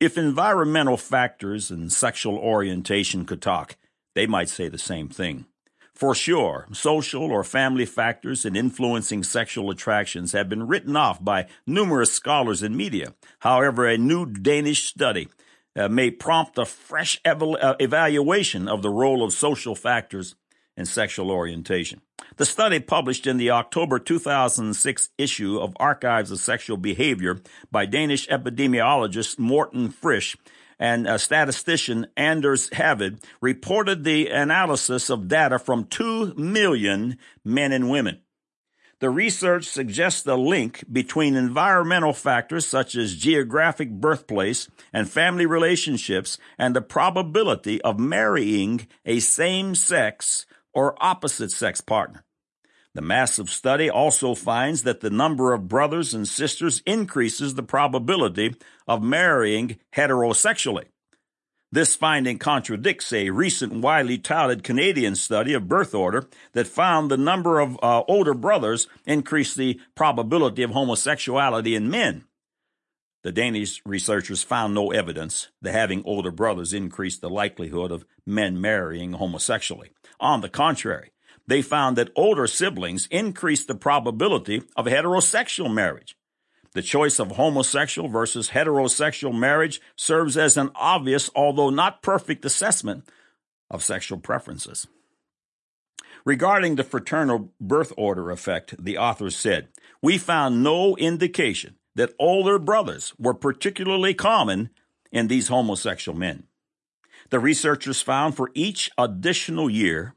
If 0.00 0.16
environmental 0.16 0.96
factors 0.96 1.70
and 1.70 1.92
sexual 1.92 2.38
orientation 2.38 3.24
could 3.24 3.42
talk, 3.42 3.76
they 4.14 4.26
might 4.26 4.48
say 4.48 4.68
the 4.68 4.78
same 4.78 5.08
thing. 5.08 5.46
For 5.94 6.14
sure, 6.14 6.68
social 6.72 7.32
or 7.32 7.42
family 7.42 7.84
factors 7.84 8.44
in 8.44 8.54
influencing 8.54 9.24
sexual 9.24 9.70
attractions 9.70 10.30
have 10.30 10.48
been 10.48 10.68
written 10.68 10.94
off 10.94 11.22
by 11.22 11.48
numerous 11.66 12.12
scholars 12.12 12.62
and 12.62 12.76
media. 12.76 13.14
However, 13.40 13.86
a 13.86 13.98
new 13.98 14.24
Danish 14.24 14.84
study 14.84 15.28
uh, 15.74 15.88
may 15.88 16.12
prompt 16.12 16.56
a 16.58 16.64
fresh 16.64 17.20
uh, 17.24 17.74
evaluation 17.80 18.68
of 18.68 18.82
the 18.82 18.90
role 18.90 19.24
of 19.24 19.32
social 19.32 19.74
factors 19.74 20.36
in 20.76 20.84
sexual 20.84 21.32
orientation. 21.32 22.00
The 22.36 22.46
study 22.46 22.78
published 22.80 23.26
in 23.26 23.36
the 23.36 23.50
October 23.50 23.98
2006 23.98 25.10
issue 25.18 25.58
of 25.58 25.76
Archives 25.80 26.30
of 26.30 26.38
Sexual 26.38 26.76
Behavior 26.76 27.40
by 27.70 27.86
Danish 27.86 28.28
epidemiologist 28.28 29.38
Morten 29.38 29.90
Frisch 29.90 30.36
and 30.78 31.08
uh, 31.08 31.18
statistician 31.18 32.06
Anders 32.16 32.70
Hviid 32.70 33.22
reported 33.40 34.04
the 34.04 34.28
analysis 34.28 35.10
of 35.10 35.28
data 35.28 35.58
from 35.58 35.84
2 35.84 36.34
million 36.36 37.18
men 37.44 37.72
and 37.72 37.90
women. 37.90 38.20
The 39.00 39.10
research 39.10 39.66
suggests 39.66 40.26
a 40.26 40.34
link 40.34 40.84
between 40.90 41.36
environmental 41.36 42.12
factors 42.12 42.66
such 42.66 42.96
as 42.96 43.14
geographic 43.14 43.90
birthplace 43.90 44.68
and 44.92 45.08
family 45.08 45.46
relationships 45.46 46.36
and 46.58 46.74
the 46.74 46.82
probability 46.82 47.80
of 47.82 48.00
marrying 48.00 48.88
a 49.04 49.20
same 49.20 49.76
sex 49.76 50.46
or 50.72 50.96
opposite 51.02 51.50
sex 51.50 51.80
partner. 51.80 52.24
The 52.94 53.02
massive 53.02 53.50
study 53.50 53.88
also 53.88 54.34
finds 54.34 54.82
that 54.82 55.00
the 55.00 55.10
number 55.10 55.52
of 55.52 55.68
brothers 55.68 56.14
and 56.14 56.26
sisters 56.26 56.82
increases 56.84 57.54
the 57.54 57.62
probability 57.62 58.56
of 58.86 59.02
marrying 59.02 59.78
heterosexually. 59.94 60.86
This 61.70 61.94
finding 61.94 62.38
contradicts 62.38 63.12
a 63.12 63.28
recent 63.28 63.74
widely 63.74 64.16
touted 64.16 64.64
Canadian 64.64 65.16
study 65.16 65.52
of 65.52 65.68
birth 65.68 65.94
order 65.94 66.26
that 66.54 66.66
found 66.66 67.10
the 67.10 67.18
number 67.18 67.60
of 67.60 67.78
uh, 67.82 68.04
older 68.08 68.32
brothers 68.32 68.88
increased 69.04 69.56
the 69.56 69.78
probability 69.94 70.62
of 70.62 70.70
homosexuality 70.70 71.74
in 71.74 71.90
men. 71.90 72.24
The 73.22 73.32
Danish 73.32 73.82
researchers 73.84 74.44
found 74.44 74.74
no 74.74 74.92
evidence 74.92 75.48
that 75.60 75.72
having 75.72 76.02
older 76.04 76.30
brothers 76.30 76.72
increased 76.72 77.20
the 77.20 77.28
likelihood 77.30 77.90
of 77.90 78.04
men 78.24 78.60
marrying 78.60 79.14
homosexually. 79.14 79.90
On 80.20 80.40
the 80.40 80.48
contrary, 80.48 81.10
they 81.46 81.62
found 81.62 81.96
that 81.96 82.12
older 82.14 82.46
siblings 82.46 83.08
increased 83.10 83.66
the 83.66 83.74
probability 83.74 84.62
of 84.76 84.86
heterosexual 84.86 85.72
marriage. 85.72 86.16
The 86.74 86.82
choice 86.82 87.18
of 87.18 87.32
homosexual 87.32 88.08
versus 88.08 88.50
heterosexual 88.50 89.36
marriage 89.36 89.80
serves 89.96 90.36
as 90.36 90.56
an 90.56 90.70
obvious, 90.76 91.28
although 91.34 91.70
not 91.70 92.02
perfect, 92.02 92.44
assessment 92.44 93.08
of 93.70 93.82
sexual 93.82 94.18
preferences. 94.18 94.86
Regarding 96.24 96.76
the 96.76 96.84
fraternal 96.84 97.52
birth 97.60 97.92
order 97.96 98.30
effect, 98.30 98.76
the 98.78 98.98
authors 98.98 99.36
said, 99.36 99.68
We 100.02 100.18
found 100.18 100.62
no 100.62 100.94
indication 100.96 101.77
that 101.98 102.14
older 102.18 102.58
brothers 102.58 103.12
were 103.18 103.34
particularly 103.34 104.14
common 104.14 104.70
in 105.12 105.28
these 105.28 105.48
homosexual 105.48 106.16
men. 106.16 106.44
The 107.30 107.40
researchers 107.40 108.00
found 108.00 108.36
for 108.36 108.50
each 108.54 108.90
additional 108.96 109.68
year, 109.68 110.14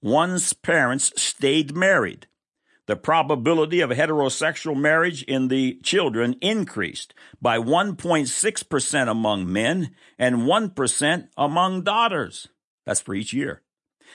one's 0.00 0.52
parents 0.52 1.12
stayed 1.20 1.76
married 1.76 2.26
the 2.86 2.96
probability 2.96 3.80
of 3.80 3.90
heterosexual 3.90 4.76
marriage 4.76 5.24
in 5.24 5.48
the 5.48 5.78
children 5.82 6.36
increased 6.40 7.12
by 7.42 7.58
1.6% 7.58 9.08
among 9.08 9.52
men 9.52 9.90
and 10.18 10.36
1% 10.42 11.28
among 11.36 11.82
daughters. 11.82 12.48
That's 12.84 13.00
for 13.00 13.14
each 13.14 13.32
year. 13.32 13.62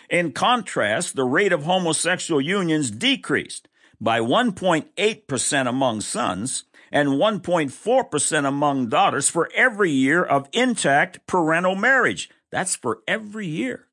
In 0.09 0.31
contrast, 0.31 1.15
the 1.15 1.25
rate 1.25 1.51
of 1.51 1.63
homosexual 1.63 2.39
unions 2.39 2.89
decreased 2.89 3.67
by 3.99 4.19
1.8% 4.19 5.67
among 5.67 6.01
sons 6.01 6.63
and 6.91 7.09
1.4% 7.09 8.45
among 8.45 8.89
daughters 8.89 9.29
for 9.29 9.49
every 9.55 9.91
year 9.91 10.23
of 10.23 10.49
intact 10.51 11.25
parental 11.25 11.75
marriage. 11.75 12.29
That's 12.51 12.75
for 12.75 12.99
every 13.07 13.47
year. 13.47 13.87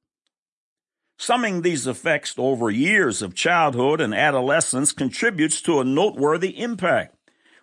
Summing 1.17 1.63
these 1.63 1.87
effects 1.87 2.35
over 2.39 2.71
years 2.71 3.23
of 3.23 3.35
childhood 3.35 4.01
and 4.01 4.15
adolescence 4.15 4.93
contributes 4.93 5.61
to 5.63 5.81
a 5.81 5.85
noteworthy 5.85 6.59
impact. 6.61 7.17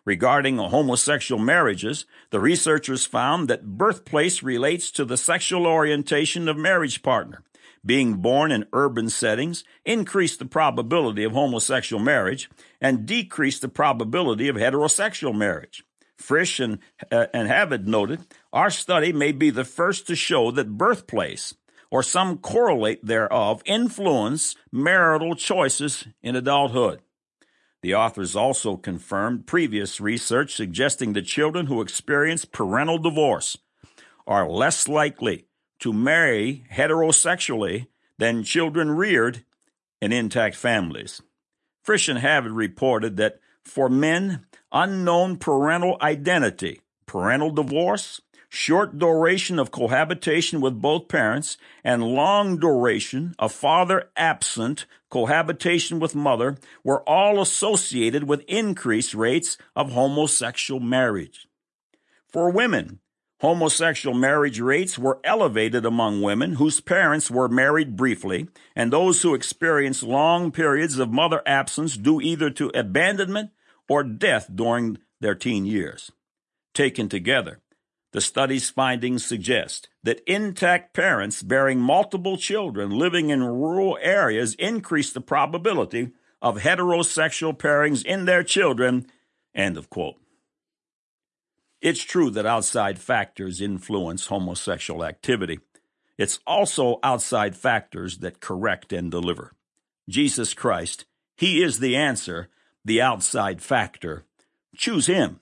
Regarding 0.03 0.57
homosexual 0.57 1.41
marriages, 1.41 2.05
the 2.29 2.39
researchers 2.39 3.05
found 3.05 3.47
that 3.47 3.77
birthplace 3.77 4.43
relates 4.43 4.91
to 4.91 5.05
the 5.05 5.17
sexual 5.17 5.65
orientation 5.65 6.47
of 6.47 6.57
marriage 6.57 7.01
partner. 7.01 7.43
Being 7.85 8.15
born 8.15 8.51
in 8.51 8.65
urban 8.73 9.09
settings 9.09 9.63
increased 9.85 10.39
the 10.39 10.45
probability 10.45 11.23
of 11.23 11.33
homosexual 11.33 12.01
marriage 12.01 12.49
and 12.81 13.05
decreased 13.05 13.61
the 13.61 13.69
probability 13.69 14.47
of 14.47 14.55
heterosexual 14.55 15.35
marriage. 15.35 15.83
Frisch 16.17 16.59
and, 16.59 16.79
uh, 17.11 17.27
and 17.33 17.49
Hviid 17.49 17.85
noted, 17.85 18.21
our 18.51 18.69
study 18.69 19.13
may 19.13 19.31
be 19.31 19.49
the 19.49 19.65
first 19.65 20.07
to 20.07 20.15
show 20.15 20.49
that 20.51 20.77
birthplace 20.77 21.53
or 21.91 22.01
some 22.01 22.39
correlate 22.39 23.05
thereof 23.05 23.61
influence 23.65 24.55
marital 24.71 25.35
choices 25.35 26.07
in 26.23 26.35
adulthood. 26.35 27.01
The 27.83 27.93
authors 27.93 28.35
also 28.35 28.77
confirmed 28.77 29.45
previous 29.45 30.01
research 30.01 30.55
suggesting 30.55 31.13
that 31.13 31.27
children 31.27 31.67
who 31.67 31.81
experience 31.81 32.43
parental 32.43 32.97
divorce 32.97 33.57
are 34.25 34.49
less 34.49 34.87
likely 34.87 35.45
to 35.79 35.93
marry 35.93 36.65
heterosexually 36.71 37.87
than 38.17 38.43
children 38.43 38.91
reared 38.91 39.43
in 40.01 40.11
intact 40.11 40.55
families. 40.55 41.21
Frisch 41.83 42.07
and 42.07 42.19
Hviid 42.19 42.55
reported 42.55 43.17
that 43.17 43.39
for 43.63 43.89
men, 43.89 44.45
unknown 44.71 45.37
parental 45.37 45.97
identity, 46.01 46.81
parental 47.05 47.51
divorce, 47.51 48.21
short 48.49 48.97
duration 48.97 49.59
of 49.59 49.71
cohabitation 49.71 50.61
with 50.61 50.81
both 50.81 51.07
parents, 51.07 51.57
and 51.83 52.03
long 52.03 52.57
duration 52.57 53.35
of 53.37 53.51
father 53.51 54.09
absent 54.15 54.85
cohabitation 55.09 55.99
with 55.99 56.15
mother 56.15 56.57
were 56.83 57.01
all 57.07 57.41
associated 57.41 58.23
with 58.23 58.43
increased 58.47 59.13
rates 59.13 59.57
of 59.75 59.91
homosexual 59.91 60.79
marriage. 60.79 61.47
For 62.27 62.49
women, 62.49 62.99
homosexual 63.39 64.15
marriage 64.15 64.59
rates 64.59 64.97
were 64.97 65.19
elevated 65.23 65.85
among 65.85 66.21
women 66.21 66.53
whose 66.53 66.79
parents 66.79 67.29
were 67.29 67.49
married 67.49 67.95
briefly 67.95 68.47
and 68.75 68.91
those 68.91 69.21
who 69.21 69.33
experienced 69.33 70.03
long 70.03 70.51
periods 70.51 70.99
of 70.99 71.11
mother 71.11 71.41
absence 71.45 71.97
due 71.97 72.21
either 72.21 72.49
to 72.49 72.71
abandonment 72.73 73.51
or 73.89 74.03
death 74.03 74.49
during 74.53 74.97
their 75.19 75.35
teen 75.35 75.65
years. 75.65 76.11
Taken 76.73 77.09
together, 77.09 77.59
the 78.11 78.21
study's 78.21 78.69
findings 78.69 79.25
suggest 79.25 79.89
that 80.03 80.21
intact 80.25 80.93
parents 80.93 81.43
bearing 81.43 81.79
multiple 81.79 82.37
children 82.37 82.89
living 82.91 83.29
in 83.29 83.43
rural 83.43 83.97
areas 84.01 84.55
increase 84.55 85.11
the 85.11 85.21
probability 85.21 86.11
of 86.41 86.59
heterosexual 86.59 87.57
pairings 87.57 88.05
in 88.05 88.25
their 88.25 88.43
children. 88.43 89.05
End 89.53 89.77
of 89.77 89.89
quote. 89.89 90.15
It's 91.85 92.01
true 92.01 92.31
that 92.31 92.47
outside 92.47 92.97
factors 92.97 93.61
influence 93.61 94.25
homosexual 94.25 95.05
activity. 95.05 95.59
It's 96.17 96.39
also 96.47 96.99
outside 97.03 97.55
factors 97.55 98.17
that 98.17 98.39
correct 98.39 98.91
and 98.91 99.11
deliver. 99.11 99.53
Jesus 100.09 100.55
Christ, 100.55 101.05
He 101.37 101.61
is 101.61 101.77
the 101.77 101.95
answer, 101.95 102.49
the 102.83 103.03
outside 103.03 103.61
factor. 103.61 104.23
Choose 104.75 105.05
Him. 105.05 105.41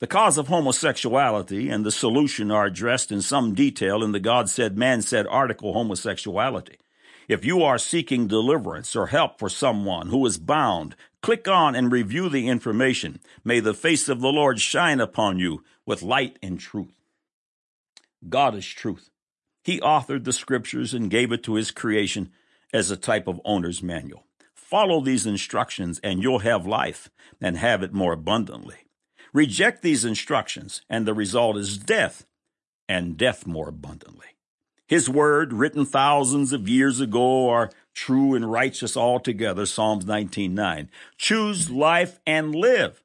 The 0.00 0.08
cause 0.08 0.38
of 0.38 0.48
homosexuality 0.48 1.70
and 1.70 1.86
the 1.86 1.92
solution 1.92 2.50
are 2.50 2.66
addressed 2.66 3.12
in 3.12 3.22
some 3.22 3.54
detail 3.54 4.02
in 4.02 4.10
the 4.10 4.18
God 4.18 4.50
said, 4.50 4.76
man 4.76 5.02
said 5.02 5.28
article 5.28 5.72
homosexuality. 5.72 6.78
If 7.28 7.44
you 7.44 7.62
are 7.62 7.78
seeking 7.78 8.28
deliverance 8.28 8.94
or 8.94 9.08
help 9.08 9.38
for 9.38 9.48
someone 9.48 10.08
who 10.08 10.24
is 10.26 10.38
bound, 10.38 10.94
click 11.22 11.48
on 11.48 11.74
and 11.74 11.90
review 11.90 12.28
the 12.28 12.48
information. 12.48 13.20
May 13.44 13.60
the 13.60 13.74
face 13.74 14.08
of 14.08 14.20
the 14.20 14.28
Lord 14.28 14.60
shine 14.60 15.00
upon 15.00 15.38
you 15.38 15.64
with 15.84 16.02
light 16.02 16.38
and 16.42 16.60
truth. 16.60 16.94
God 18.28 18.54
is 18.54 18.66
truth. 18.66 19.10
He 19.64 19.80
authored 19.80 20.24
the 20.24 20.32
scriptures 20.32 20.94
and 20.94 21.10
gave 21.10 21.32
it 21.32 21.42
to 21.44 21.54
his 21.54 21.72
creation 21.72 22.30
as 22.72 22.90
a 22.90 22.96
type 22.96 23.26
of 23.26 23.40
owner's 23.44 23.82
manual. 23.82 24.24
Follow 24.54 25.00
these 25.00 25.26
instructions 25.26 26.00
and 26.04 26.22
you'll 26.22 26.40
have 26.40 26.66
life 26.66 27.10
and 27.40 27.56
have 27.56 27.82
it 27.82 27.92
more 27.92 28.12
abundantly. 28.12 28.86
Reject 29.32 29.82
these 29.82 30.04
instructions, 30.04 30.82
and 30.88 31.06
the 31.06 31.12
result 31.12 31.56
is 31.56 31.76
death, 31.76 32.24
and 32.88 33.16
death 33.16 33.46
more 33.46 33.68
abundantly. 33.68 34.35
His 34.86 35.08
word, 35.08 35.52
written 35.52 35.84
thousands 35.84 36.52
of 36.52 36.68
years 36.68 37.00
ago, 37.00 37.48
are 37.48 37.70
true 37.94 38.34
and 38.34 38.50
righteous 38.50 38.96
altogether. 38.96 39.66
Psalms 39.66 40.04
19:9. 40.04 40.88
Choose 41.18 41.70
life 41.70 42.20
and 42.26 42.54
live. 42.54 43.02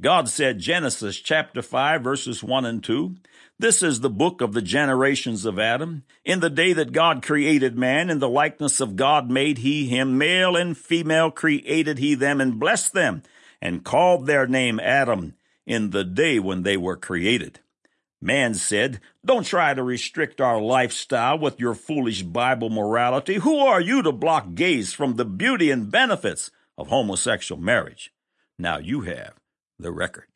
God 0.00 0.28
said, 0.28 0.58
Genesis 0.58 1.16
chapter 1.16 1.62
5, 1.62 2.02
verses 2.02 2.44
1 2.44 2.66
and 2.66 2.84
2, 2.84 3.14
This 3.58 3.82
is 3.82 4.00
the 4.00 4.10
book 4.10 4.42
of 4.42 4.52
the 4.52 4.60
generations 4.60 5.46
of 5.46 5.58
Adam. 5.58 6.04
In 6.22 6.40
the 6.40 6.50
day 6.50 6.74
that 6.74 6.92
God 6.92 7.22
created 7.22 7.78
man, 7.78 8.10
in 8.10 8.18
the 8.18 8.28
likeness 8.28 8.78
of 8.82 8.96
God 8.96 9.30
made 9.30 9.58
he 9.58 9.86
him, 9.86 10.18
male 10.18 10.54
and 10.54 10.76
female 10.76 11.30
created 11.30 11.96
he 11.96 12.14
them, 12.14 12.42
and 12.42 12.60
blessed 12.60 12.92
them, 12.92 13.22
and 13.62 13.84
called 13.84 14.26
their 14.26 14.46
name 14.46 14.78
Adam 14.80 15.34
in 15.66 15.90
the 15.90 16.04
day 16.04 16.38
when 16.38 16.62
they 16.62 16.76
were 16.76 16.96
created. 16.96 17.60
Man 18.20 18.54
said, 18.54 19.00
Don't 19.24 19.44
try 19.44 19.74
to 19.74 19.82
restrict 19.82 20.40
our 20.40 20.60
lifestyle 20.60 21.38
with 21.38 21.60
your 21.60 21.74
foolish 21.74 22.22
Bible 22.22 22.70
morality. 22.70 23.34
Who 23.34 23.58
are 23.58 23.80
you 23.80 24.02
to 24.02 24.12
block 24.12 24.54
gays 24.54 24.92
from 24.92 25.16
the 25.16 25.24
beauty 25.24 25.70
and 25.70 25.90
benefits 25.90 26.50
of 26.78 26.88
homosexual 26.88 27.60
marriage? 27.60 28.12
Now 28.58 28.78
you 28.78 29.02
have 29.02 29.34
the 29.78 29.92
record. 29.92 30.28